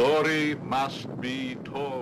[0.00, 1.99] story must be told.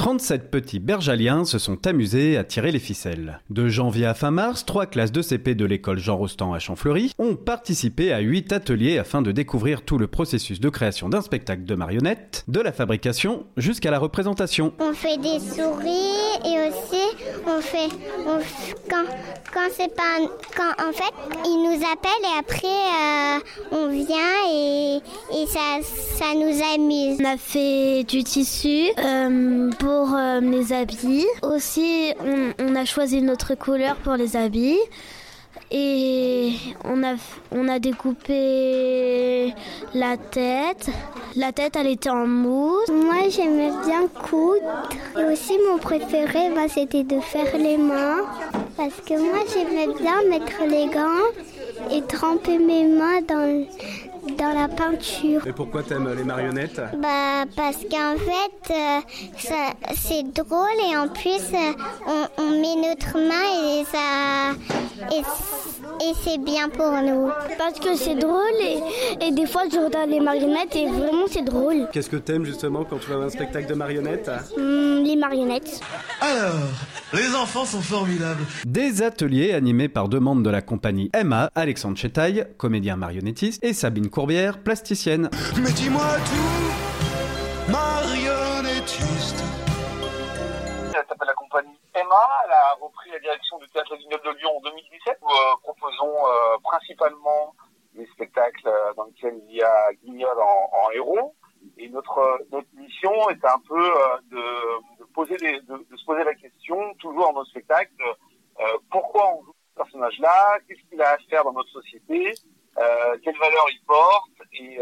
[0.00, 3.42] 37 petits bergaliens se sont amusés à tirer les ficelles.
[3.50, 7.12] De janvier à fin mars, trois classes de CP de l'école Jean Rostand à Champfleury
[7.18, 11.64] ont participé à 8 ateliers afin de découvrir tout le processus de création d'un spectacle
[11.64, 14.72] de marionnettes, de la fabrication jusqu'à la représentation.
[14.78, 17.04] On fait des souris et aussi
[17.46, 17.94] on fait
[18.26, 18.38] on
[18.88, 19.04] quand
[19.52, 20.16] quand c'est pas
[20.56, 21.12] quand en fait
[21.44, 23.38] ils nous appellent et après euh,
[23.72, 24.16] on vient
[24.50, 24.96] et,
[25.42, 27.18] et ça ça nous amuse.
[27.20, 31.26] On a fait du tissu euh, pour euh, les habits.
[31.42, 32.12] Aussi,
[32.58, 34.78] on, a choisi une autre couleur pour les habits.
[35.72, 36.52] Et
[36.84, 37.14] on a,
[37.52, 39.54] on a découpé
[39.94, 40.88] la tête.
[41.36, 42.88] La tête, elle était en mousse.
[42.88, 48.22] Moi j'aimais bien coudre et aussi mon préféré bah, c'était de faire les mains
[48.76, 51.30] parce que moi j'aimais bien mettre les gants
[51.90, 53.64] et tremper mes mains dans
[54.36, 55.46] dans la peinture.
[55.46, 56.80] Et pourquoi t'aimes les marionnettes?
[56.98, 59.00] Bah parce qu'en fait euh,
[59.38, 61.72] ça- c'est drôle et en plus euh,
[62.06, 64.52] on, on met notre main et ça
[65.16, 65.22] et,
[66.02, 67.30] et c'est bien pour nous.
[67.58, 68.80] Parce que c'est drôle et,
[69.26, 71.88] et des fois je regarde les marionnettes et vraiment c'est drôle.
[71.92, 74.30] Qu'est-ce que t'aimes justement quand tu vas voir un spectacle de marionnettes?
[74.56, 75.80] Hum, les marionnettes.
[76.20, 76.54] Alors,
[77.12, 78.44] les enfants sont formidables.
[78.66, 83.72] Des ateliers animés par deux membres de la compagnie Emma, Alexandre Chetaille, comédien marionnettiste, et
[83.72, 85.28] Sabine Courbière, plasticienne.
[85.62, 89.42] Mais dis-moi tout, marionnettiste.
[90.88, 91.79] Elle s'appelle la compagnie
[92.44, 95.18] Elle a repris la direction du Théâtre Guignol de Lyon en 2017.
[95.22, 95.28] Nous
[95.62, 96.14] proposons
[96.62, 97.54] principalement
[97.94, 101.34] des spectacles euh, dans lesquels il y a Guignol en, héros.
[101.76, 106.34] Et notre, euh, notre mission est un peu euh, de, poser de, se poser la
[106.34, 107.92] question, toujours dans nos spectacles,
[108.90, 112.32] pourquoi on joue ce personnage-là, qu'est-ce qu'il a à faire dans notre société,
[112.76, 114.78] quelles valeurs il porte, et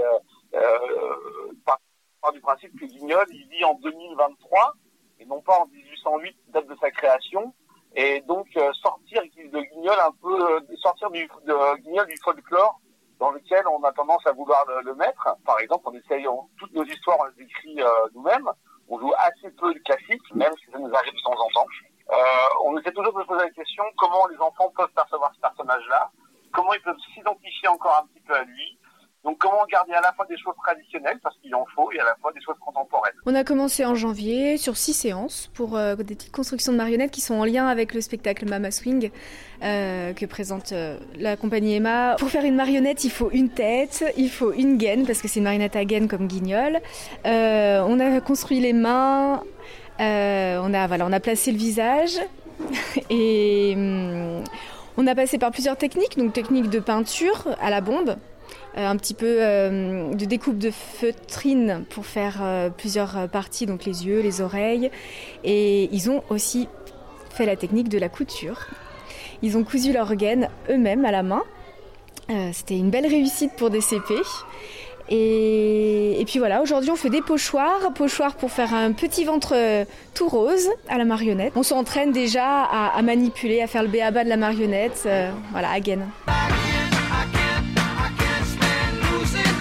[1.65, 1.79] par,
[2.21, 4.75] par du principe que Guignol, il vit en 2023,
[5.21, 5.67] et non pas en
[6.05, 7.53] 1808, date de sa création,
[7.95, 12.81] et donc euh, sortir de Guignol un peu, euh, sortir du, de Guignol du folklore
[13.19, 15.29] dans lequel on a tendance à vouloir le, mettre.
[15.45, 18.49] Par exemple, on essaye, on- toutes nos histoires, on les écrit euh, nous-mêmes.
[18.89, 21.67] On joue assez peu de classiques, même si ça nous arrive de temps en temps.
[22.11, 22.15] Euh,
[22.65, 26.11] on essaie toujours de se poser la question comment les enfants peuvent percevoir ce personnage-là,
[26.53, 28.79] comment ils peuvent s'identifier encore un petit peu à lui?
[29.25, 32.05] Donc comment garder à la fois des choses traditionnelles, parce qu'il en faut, et à
[32.05, 33.15] la fois des choses contemporaines.
[33.27, 37.11] On a commencé en janvier sur six séances pour euh, des petites constructions de marionnettes
[37.11, 39.11] qui sont en lien avec le spectacle Mama Swing
[39.63, 42.15] euh, que présente euh, la compagnie Emma.
[42.19, 45.41] Pour faire une marionnette, il faut une tête, il faut une gaine parce que c'est
[45.41, 46.79] une marionnette à gaine comme Guignol.
[47.25, 49.43] On a construit les mains,
[49.99, 52.19] on a voilà, on a placé le visage
[53.11, 54.45] et hum,
[54.97, 58.17] on a passé par plusieurs techniques, donc technique de peinture à la bombe,
[58.77, 63.85] un petit peu euh, de découpe de feutrine pour faire euh, plusieurs euh, parties, donc
[63.85, 64.91] les yeux, les oreilles.
[65.45, 66.69] Et ils ont aussi
[67.31, 68.67] fait la technique de la couture.
[69.43, 71.43] Ils ont cousu leur gaine eux-mêmes à la main.
[72.31, 74.15] Euh, C'était une belle réussite pour des CP.
[75.11, 79.85] Et, puis voilà, aujourd'hui on fait des pochoirs, pochoirs pour faire un petit ventre euh,
[80.15, 81.55] tout rose à la marionnette.
[81.57, 85.81] On s'entraîne déjà à, manipuler, à faire le béaba de la marionnette, euh, voilà, à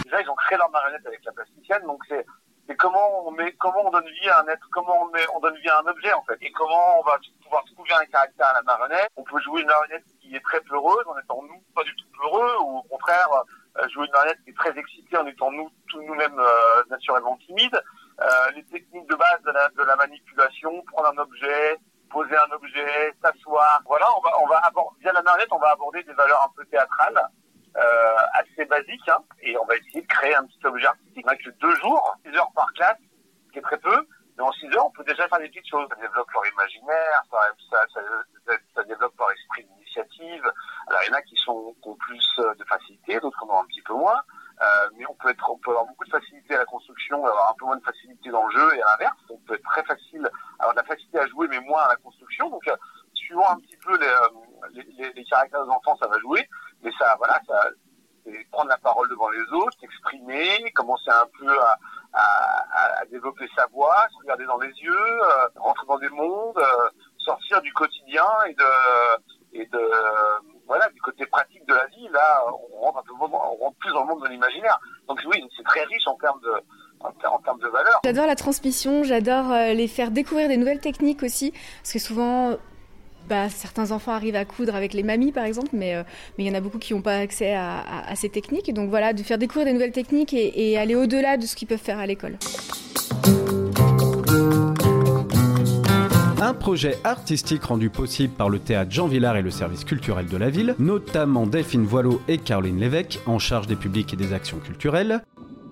[0.07, 2.25] Déjà, ils ont créé leur marionnette avec la plasticienne, donc c'est
[2.65, 5.39] c'est comment on met, comment on donne vie à un être, comment on met, on
[5.41, 8.47] donne vie à un objet en fait, et comment on va pouvoir trouver un caractère
[8.47, 9.09] à la marionnette.
[9.17, 12.05] On peut jouer une marionnette qui est très peureuse en étant nous pas du tout
[12.17, 13.27] peureux, ou au contraire
[13.79, 17.37] euh, jouer une marionnette qui est très excitée en étant nous tout nous-mêmes euh, naturellement
[17.45, 17.81] timides.
[18.21, 21.77] Euh, les techniques de base de la, de la manipulation, prendre un objet,
[22.09, 23.81] poser un objet, s'asseoir.
[23.85, 26.53] Voilà, on va, on va aborder, via la marionnette, on va aborder des valeurs un
[26.55, 27.29] peu théâtrales
[28.33, 31.25] assez basique hein, et on va essayer de créer un petit objet artistique.
[31.25, 32.97] On n'a que deux jours, 6 heures par classe,
[33.47, 34.07] ce qui est très peu,
[34.37, 35.87] mais en 6 heures, on peut déjà faire des petites choses.
[35.89, 37.39] Ça développe leur imaginaire, ça,
[37.71, 40.43] ça, ça, ça, développe leur esprit d'initiative.
[40.87, 43.55] Alors, il y en a qui, sont, qui ont plus euh, de facilité, d'autres en
[43.55, 44.21] ont un petit peu moins.
[44.61, 47.51] Euh, mais on peut, être, on peut avoir beaucoup de facilité à la construction, avoir
[47.51, 49.17] un peu moins de facilité dans le jeu et à l'inverse.
[49.29, 50.29] On peut être très facile,
[50.59, 52.49] avoir de la facilité à jouer, mais moins à la construction.
[52.49, 52.75] Donc, euh,
[53.13, 54.29] suivant un petit peu les, euh,
[54.71, 56.47] les, les, les caractères des enfants, ça va jouer.
[56.83, 57.69] Mais ça, voilà, ça,
[58.27, 61.77] c'est prendre la parole devant les autres, s'exprimer, commencer un peu à,
[62.13, 65.97] à, à, développer sa voix, se regarder dans les yeux, euh, rentrer dans
[66.67, 69.79] euh, sortir du quotidien et de, et de,
[70.65, 72.07] voilà, du côté pratique de la vie.
[72.11, 72.43] Là,
[72.73, 73.13] on rentre un peu,
[73.79, 74.79] plus dans le monde de l'imaginaire.
[75.07, 76.53] Donc oui, c'est très riche en termes de,
[77.01, 77.99] en termes de valeur.
[78.03, 82.57] J'adore la transmission, j'adore euh, les faire découvrir des nouvelles techniques aussi, parce que souvent
[83.27, 86.03] bah, certains enfants arrivent à coudre avec les mamies par exemple, mais euh,
[86.37, 88.73] mais il y en a beaucoup qui n'ont pas accès à, ces techniques.
[88.73, 91.77] Donc voilà, de faire découvrir des nouvelles techniques et, aller au-delà de ce qu'ils peuvent
[91.77, 92.37] faire à l'école.
[96.47, 100.37] Un projet artistique rendu possible par le théâtre Jean Villard et le service culturel de
[100.37, 104.59] la ville, notamment Delphine Voileau et Caroline Lévesque, en charge des publics et des actions
[104.59, 105.23] culturelles.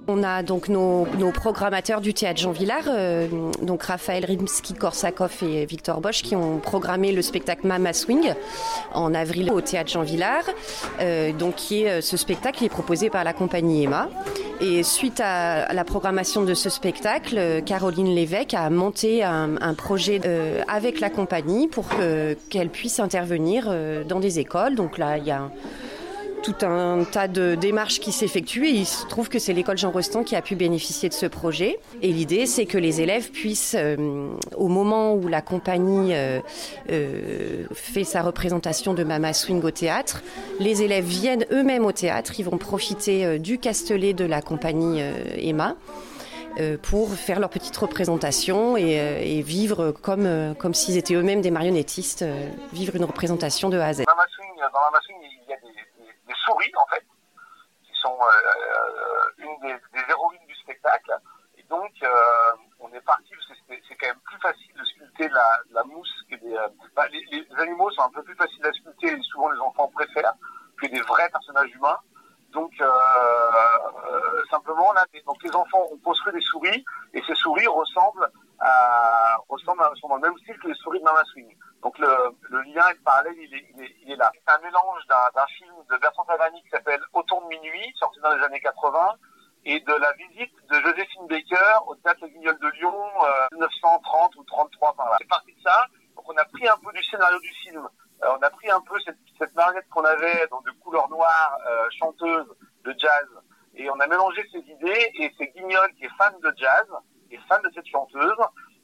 [0.08, 3.28] On a donc nos, programmateurs du théâtre Jean Villard, euh,
[3.64, 8.34] donc Raphaël Rimsky-Korsakov et Victor Bosch, qui ont programmé le spectacle Mama Swing
[8.94, 10.44] en avril au théâtre Jean Villard.
[11.00, 14.10] Euh, donc, qui euh, ce spectacle est proposé par la compagnie Emma.
[14.62, 20.22] Et suite à, la programmation de ce spectacle, Caroline Lévesque a monté un, projet
[20.70, 21.86] avec la compagnie pour
[22.50, 23.70] qu'elle puisse intervenir
[24.08, 24.76] dans des écoles.
[24.76, 25.52] Donc là, il y a
[26.46, 29.90] tout un tas de démarches qui s'effectuent et il se trouve que c'est l'école Jean
[29.90, 31.80] Rostand qui a pu bénéficier de ce projet.
[32.04, 36.40] Et l'idée, c'est que les élèves puissent, euh, au moment où la compagnie euh,
[36.92, 40.22] euh, fait sa représentation de Mama Swing au théâtre,
[40.60, 45.02] les élèves viennent eux-mêmes au théâtre, ils vont profiter du castelet de la compagnie
[45.38, 45.76] Emma
[46.84, 52.24] pour faire leur petite représentation et, vivre comme, comme s'ils étaient eux-mêmes des marionnettistes,
[52.72, 54.04] vivre une représentation de A à Z.
[54.06, 54.28] Dans Mama
[55.06, 55.95] Swing, il y a des
[56.46, 57.06] souris, en fait,
[57.84, 61.18] qui sont euh, euh, une des, héroïnes du spectacle.
[61.58, 62.10] Et donc, euh,
[62.80, 66.14] on est parti parce que c'est quand même plus facile de sculpter la, la mousse
[66.30, 66.58] que des.
[67.12, 70.34] Les, les, animaux sont un peu plus faciles à sculpter et souvent les enfants préfèrent
[70.78, 71.98] que des vrais personnages humains.
[72.52, 72.72] Donc,
[74.50, 79.84] simplement, là, donc les enfants ont construit des souris et ces souris ressemblent à, ressemblent
[79.84, 81.54] à, sont dans le même style que les souris de Mama Swing.
[81.82, 82.08] Donc le,
[82.50, 83.00] le lien et le
[83.34, 84.32] il est, là.
[84.34, 88.34] C'est un mélange d'un film de Bertrand Taverny qui s'appelle Autour de minuit, sorti dans
[88.34, 89.16] les années 80,
[89.66, 94.44] et de la visite de Joséphine Baker au théâtre Guignol de Lyon, euh, 1930 ou
[94.44, 95.18] 33 par là.
[95.20, 95.86] C'est parti de ça.
[96.16, 97.88] Donc on a pris un peu du scénario du film.
[98.24, 101.88] Euh, on a pris un peu cette, cette marionnette qu'on avait, de couleur noire, euh,
[101.98, 102.48] chanteuse
[102.84, 103.28] de jazz,
[103.74, 105.12] et on a mélangé ces idées.
[105.20, 106.88] Et c'est Guignol qui est fan de jazz,
[107.28, 108.38] qui est fan de cette chanteuse,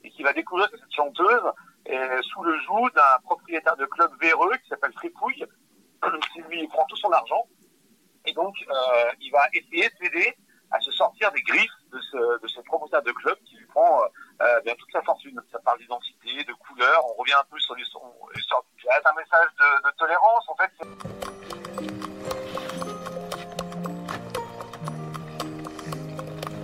[0.03, 1.43] et qui va découvrir que cette chanteuse
[1.85, 5.45] sous le joug d'un propriétaire de club véreux qui s'appelle Fripouille,
[6.33, 7.47] qui lui prend tout son argent.
[8.25, 10.35] Et donc, euh, il va essayer d'aider
[10.71, 14.01] à se sortir des griffes de ce, de ce propriétaire de club qui lui prend
[14.03, 14.05] euh,
[14.41, 15.39] euh toute sa fortune.
[15.51, 17.01] Ça parle d'identité, de couleur.
[17.09, 18.03] On revient un peu sur l'histoire
[18.77, 19.01] jazz.
[19.05, 20.71] Un message de, de tolérance, en fait.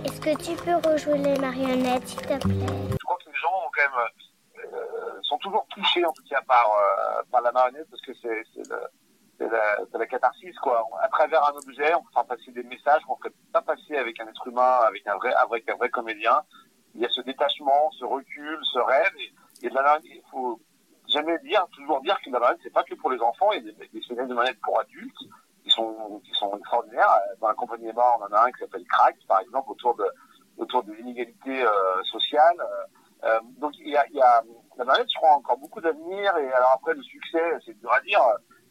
[0.04, 3.52] Est-ce que tu peux rejouer les marionnettes, s'il te plaît Je crois que les gens
[3.66, 4.08] ont quand même
[5.78, 8.42] touchés en tout cas par, euh, par la marionnette parce que c'est
[9.38, 10.84] la, la, catharsis quoi.
[11.00, 13.96] À travers un objet, on peut faire passer des messages qu'on ne ferait pas passer
[13.96, 16.42] avec un être humain, avec un vrai, avec un vrai comédien.
[16.94, 19.12] Il y a ce détachement, ce recul, ce rêve.
[19.18, 20.60] Et, et il faut
[21.08, 23.52] jamais dire, toujours dire que la marionnette c'est pas que pour les enfants.
[23.52, 25.22] Il y a des, des de marionnette pour adultes
[25.62, 27.08] qui sont qui sont extraordinaires.
[27.40, 30.04] Dans la compagnie on en a un qui s'appelle Crack, par exemple, autour de
[30.56, 32.56] autour des inégalités euh, sociales.
[33.24, 34.42] Euh, donc il y a
[34.78, 36.36] la marionnette, je crois, encore beaucoup d'avenir.
[36.38, 38.20] Et alors après, le succès, c'est dur à dire.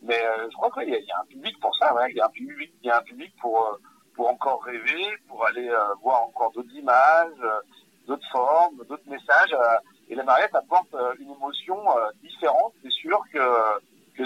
[0.01, 1.93] Mais euh, je crois qu'il y, y, a un public pour ça.
[2.09, 3.77] Il y a un public, il y a un public pour euh,
[4.15, 7.37] pour encore rêver, pour aller euh, voir encore d'autres images,
[8.07, 9.55] d'autres formes, d'autres messages.
[10.09, 11.77] et la marionnette apporte une émotion
[12.23, 12.73] différente.
[12.81, 13.39] C'est sûr que
[14.15, 14.23] que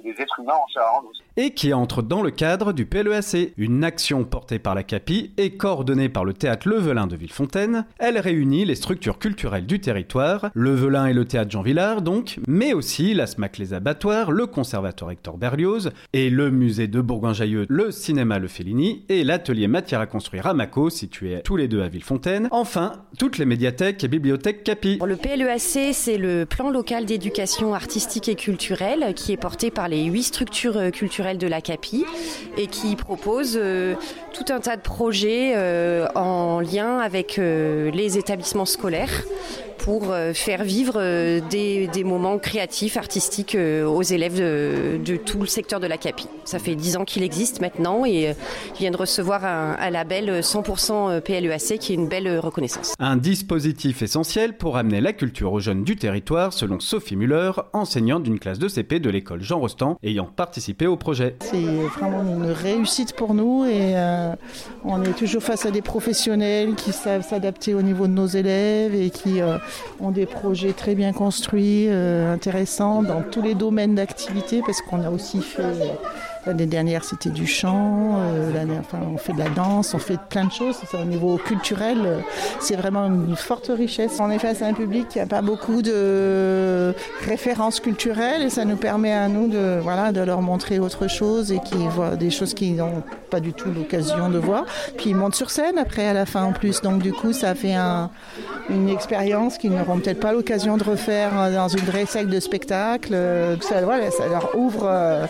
[0.00, 1.23] des, êtres humains en Charente aussi.
[1.36, 5.56] Et qui entre dans le cadre du PLEAC, une action portée par la CAPI et
[5.56, 7.86] coordonnée par le théâtre Le Velin de Villefontaine.
[7.98, 12.38] Elle réunit les structures culturelles du territoire, Le Velin et le théâtre Jean Villard donc,
[12.46, 17.66] mais aussi la SMAC Les Abattoirs, le conservatoire Hector Berlioz et le musée de Bourgoin-Jallieu,
[17.68, 21.82] le cinéma Le Fellini et l'atelier matière à construire à Mako, situé tous les deux
[21.82, 22.46] à Villefontaine.
[22.52, 25.00] Enfin, toutes les médiathèques et bibliothèques CAPI.
[25.04, 30.04] Le PLEAC, c'est le plan local d'éducation artistique et culturelle qui est porté par les
[30.04, 30.90] huit structures euh,
[31.32, 32.04] de la CAPI
[32.58, 33.94] et qui propose euh,
[34.34, 39.24] tout un tas de projets euh, en lien avec les établissements scolaires
[39.84, 45.46] pour euh, faire vivre euh, des, moments créatifs, artistiques euh, aux élèves de, tout le
[45.46, 46.26] secteur de la CAPI.
[46.44, 48.34] Ça fait dix ans qu'il existe maintenant et
[48.74, 52.94] il vient de recevoir un, un label 100% PLEAC qui est une belle reconnaissance.
[52.98, 58.22] Un dispositif essentiel pour amener la culture aux jeunes du territoire, selon Sophie Muller, enseignante
[58.22, 61.13] d'une classe de CP de l'école Jean Rostand, ayant participé au projet.
[61.40, 61.62] C'est
[61.98, 63.94] vraiment une réussite pour nous et
[64.84, 68.94] on est toujours face à des professionnels qui savent s'adapter au niveau de nos élèves
[68.94, 69.40] et qui
[70.00, 75.02] ont des projets très bien construits, euh, intéressants dans tous les domaines d'activité, parce qu'on
[75.02, 75.62] a aussi fait
[76.46, 78.18] L'année dernière, c'était du chant.
[78.80, 80.76] enfin, on fait de la danse, on fait plein de choses.
[80.92, 82.22] Au niveau culturel,
[82.60, 84.18] c'est vraiment une forte richesse.
[84.20, 86.94] On est face à un public qui n'a pas beaucoup de
[87.26, 91.50] références culturelles et ça nous permet à nous de, voilà, de leur montrer autre chose
[91.50, 94.64] et qui voient des choses qu'ils n'ont pas du tout l'occasion de voir.
[94.98, 96.82] Puis ils montent sur scène après à la fin en plus.
[96.82, 97.74] Donc du coup, ça fait
[98.68, 103.16] une expérience qu'ils n'auront peut-être pas l'occasion de refaire dans une vraie salle de spectacle.
[103.60, 105.26] Ça, voilà, ça leur ouvre euh,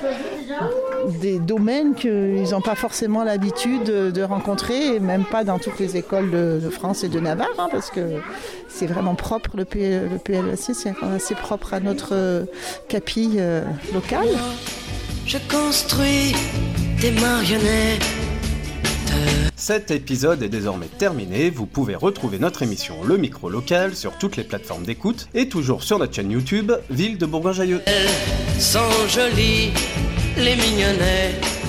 [1.21, 5.97] des domaines qu'ils n'ont pas forcément l'habitude de, rencontrer, et même pas dans toutes les
[5.97, 8.01] écoles de, France et de Navarre, hein, parce que
[8.69, 12.47] c'est vraiment propre, le, le PLEC, c'est assez propre à notre
[12.89, 14.29] capille euh, locale.
[15.27, 16.35] Je construis
[17.01, 18.05] des marionnettes.
[19.57, 24.37] Cet épisode est désormais terminé, vous pouvez retrouver notre émission Le Micro Local sur toutes
[24.37, 27.81] les plateformes d'écoute et toujours sur notre chaîne YouTube Ville de Bourgoin-Jallieu.
[27.87, 29.73] Elles sont jolies,
[30.37, 31.64] les mignonnettes